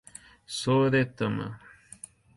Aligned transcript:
Sooretama 0.59 1.61